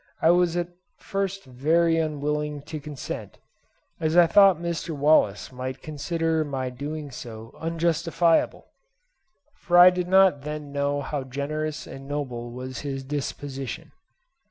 [0.19, 3.37] I was at first very unwilling to consent,
[3.99, 4.95] as I thought Mr.
[4.97, 8.65] Wallace might consider my doing so unjustifiable,
[9.53, 13.91] for I did not then know how generous and noble was his disposition.